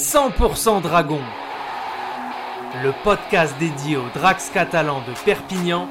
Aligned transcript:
100% 0.00 0.80
Dragon, 0.80 1.20
le 2.82 2.92
podcast 3.04 3.54
dédié 3.60 3.98
aux 3.98 4.08
Drax 4.14 4.48
catalans 4.48 5.02
de 5.06 5.12
Perpignan, 5.26 5.90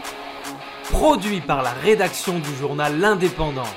produit 0.89 1.42
par 1.42 1.62
la 1.62 1.69
rédaction 1.69 2.40
du 2.40 2.56
journal 2.59 3.00
L'Indépendant. 3.00 3.69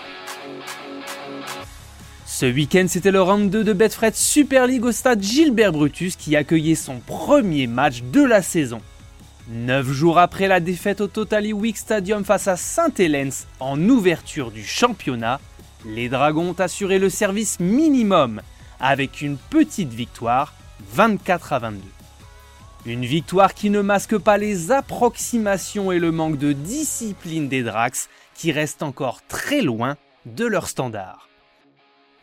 Ce 2.25 2.47
week-end, 2.47 2.87
c'était 2.89 3.11
le 3.11 3.21
round 3.21 3.51
2 3.51 3.63
de 3.63 3.73
Betfred 3.75 4.15
Super 4.15 4.67
League 4.67 4.87
au 4.87 4.93
stade 4.93 5.23
Gilbert 5.23 5.73
Brutus 5.73 6.17
qui 6.17 6.35
accueillait 6.35 6.77
son 6.77 7.01
premier 7.01 7.67
match 7.67 8.03
de 8.03 8.25
la 8.25 8.41
saison. 8.41 8.81
Neuf 9.49 9.87
jours 9.93 10.19
après 10.19 10.49
la 10.49 10.61
défaite 10.61 11.03
au 11.03 11.09
Totally 11.09 11.53
Week 11.53 11.77
Stadium 11.77 12.25
face 12.25 12.49
à 12.49 12.57
Saint-Hélène 12.57 13.33
en 13.61 13.79
ouverture 13.87 14.51
du 14.51 14.65
championnat, 14.65 15.41
les 15.85 16.09
Dragons 16.09 16.51
ont 16.51 16.61
assuré 16.61 16.99
le 16.99 17.11
service 17.11 17.61
minimum 17.61 18.41
avec 18.83 19.23
une 19.23 19.39
petite 19.39 19.95
victoire 19.95 20.53
24 20.91 21.53
à 21.55 21.59
22. 21.61 21.81
Une 22.85 23.05
victoire 23.05 23.55
qui 23.55 23.71
ne 23.71 23.81
masque 23.81 24.19
pas 24.19 24.37
les 24.37 24.73
approximations 24.73 25.93
et 25.93 26.01
le 26.01 26.11
manque 26.11 26.37
de 26.37 26.53
discipline 26.53 27.49
des 27.49 27.63
Drax 27.63 28.11
qui 28.35 28.51
restent 28.51 28.83
encore 28.83 29.21
très 29.29 29.63
loin 29.63 29.97
de 30.27 30.45
leur 30.45 30.67
standard. 30.69 31.29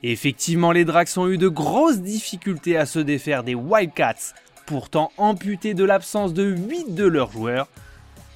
Effectivement, 0.04 0.74
les 0.74 0.86
Drax 0.86 1.18
ont 1.18 1.28
eu 1.28 1.38
de 1.38 1.48
grosses 1.48 2.02
difficultés 2.02 2.78
à 2.78 2.86
se 2.86 3.00
défaire 3.00 3.44
des 3.44 3.56
Wildcats 3.56 4.34
pourtant 4.66 5.12
amputé 5.18 5.74
de 5.74 5.84
l'absence 5.84 6.34
de 6.34 6.44
8 6.44 6.94
de 6.94 7.06
leurs 7.06 7.32
joueurs. 7.32 7.68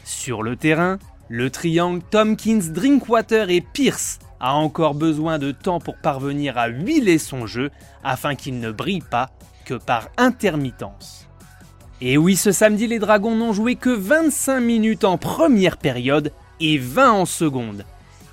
Sur 0.03 0.43
le 0.43 0.55
terrain, 0.55 0.97
le 1.29 1.49
triangle 1.49 2.01
Tompkins, 2.09 2.71
Drinkwater 2.71 3.49
et 3.49 3.61
Pierce 3.61 4.19
a 4.43 4.55
encore 4.55 4.93
besoin 4.93 5.39
de 5.39 5.51
temps 5.51 5.79
pour 5.79 5.95
parvenir 5.95 6.57
à 6.57 6.67
huiler 6.67 7.17
son 7.17 7.47
jeu 7.47 7.71
afin 8.03 8.35
qu'il 8.35 8.59
ne 8.59 8.71
brille 8.71 8.99
pas 8.99 9.29
que 9.63 9.73
par 9.73 10.09
intermittence. 10.17 11.29
Et 12.01 12.17
oui, 12.17 12.35
ce 12.35 12.51
samedi, 12.51 12.85
les 12.85 12.99
Dragons 12.99 13.37
n'ont 13.37 13.53
joué 13.53 13.77
que 13.77 13.89
25 13.89 14.59
minutes 14.59 15.05
en 15.05 15.17
première 15.17 15.77
période 15.77 16.33
et 16.59 16.77
20 16.77 17.11
en 17.13 17.25
seconde. 17.25 17.85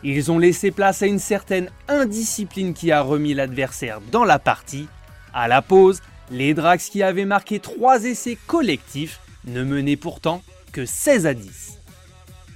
Ils 0.03 0.33
ont 0.33 0.41
laissé 0.41 0.73
place 0.73 1.01
à 1.03 1.07
une 1.07 1.21
certaine 1.21 1.71
indiscipline 1.87 2.75
qui 2.75 2.91
a 2.91 3.03
remis 3.03 3.33
l'adversaire 3.33 4.01
dans 4.11 4.25
la 4.25 4.41
partie. 4.41 4.89
À 5.33 5.47
la 5.47 5.63
pause, 5.63 6.03
les 6.33 6.55
Drax 6.55 6.89
qui 6.89 7.05
avaient 7.05 7.25
marqué 7.25 7.61
3 7.61 8.07
essais 8.07 8.37
collectifs 8.49 9.21
ne 9.45 9.63
menaient 9.63 9.97
pourtant 9.97 10.43
que 10.73 10.85
16 10.85 11.27
à 11.27 11.35
10. 11.35 11.80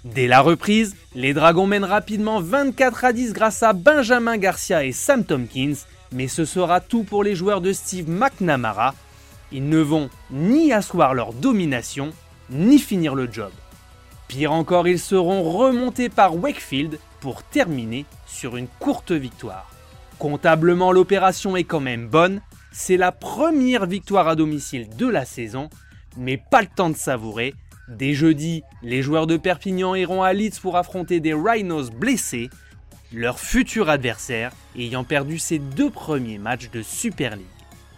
Dès 0.04 0.26
la 0.26 0.42
reprise, 0.42 0.96
les 1.14 1.32
Dragons 1.32 1.66
mènent 1.66 1.82
rapidement 1.82 2.38
24 2.38 3.04
à 3.06 3.12
10 3.14 3.32
grâce 3.32 3.62
à 3.62 3.72
Benjamin 3.72 4.36
Garcia 4.36 4.84
et 4.84 4.92
Sam 4.92 5.24
Tompkins, 5.24 5.76
mais 6.12 6.28
ce 6.28 6.44
sera 6.44 6.80
tout 6.80 7.04
pour 7.04 7.24
les 7.24 7.34
joueurs 7.34 7.62
de 7.62 7.72
Steve 7.72 8.10
McNamara. 8.10 8.94
Ils 9.50 9.66
ne 9.66 9.78
vont 9.78 10.10
ni 10.30 10.74
asseoir 10.74 11.14
leur 11.14 11.32
domination, 11.32 12.12
ni 12.50 12.78
finir 12.78 13.14
le 13.14 13.32
job. 13.32 13.50
Pire 14.28 14.52
encore, 14.52 14.86
ils 14.86 14.98
seront 14.98 15.42
remontés 15.42 16.10
par 16.10 16.36
Wakefield 16.36 16.98
pour 17.20 17.42
terminer 17.42 18.04
sur 18.26 18.58
une 18.58 18.68
courte 18.78 19.12
victoire. 19.12 19.70
Comptablement, 20.18 20.92
l'opération 20.92 21.56
est 21.56 21.64
quand 21.64 21.80
même 21.80 22.08
bonne, 22.08 22.42
c'est 22.72 22.98
la 22.98 23.10
première 23.10 23.86
victoire 23.86 24.28
à 24.28 24.36
domicile 24.36 24.86
de 24.98 25.06
la 25.06 25.24
saison, 25.24 25.70
mais 26.18 26.36
pas 26.36 26.60
le 26.60 26.68
temps 26.68 26.90
de 26.90 26.96
savourer. 26.96 27.54
Dès 27.88 28.14
jeudi, 28.14 28.62
les 28.82 29.02
joueurs 29.02 29.26
de 29.26 29.36
Perpignan 29.36 29.94
iront 29.94 30.22
à 30.22 30.32
Leeds 30.32 30.60
pour 30.60 30.76
affronter 30.76 31.20
des 31.20 31.34
Rhinos 31.34 31.90
blessés, 31.90 32.48
leur 33.12 33.38
futur 33.38 33.90
adversaire 33.90 34.52
ayant 34.76 35.04
perdu 35.04 35.38
ses 35.38 35.58
deux 35.58 35.90
premiers 35.90 36.38
matchs 36.38 36.70
de 36.70 36.82
Super 36.82 37.36
League. 37.36 37.46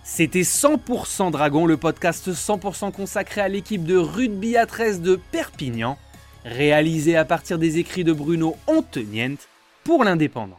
C'était 0.03 0.42
100% 0.42 1.31
Dragon, 1.31 1.67
le 1.67 1.77
podcast 1.77 2.33
100% 2.33 2.92
consacré 2.92 3.41
à 3.41 3.48
l'équipe 3.48 3.84
de 3.84 3.97
rugby 3.97 4.57
à 4.57 4.67
13 4.67 5.01
de 5.03 5.19
Perpignan, 5.31 5.98
réalisé 6.45 7.17
à 7.17 7.25
partir 7.25 7.58
des 7.58 7.79
écrits 7.79 8.05
de 8.05 8.13
Bruno 8.13 8.57
Ontenient 8.67 9.36
pour 9.85 10.05
l'Indépendant. 10.05 10.58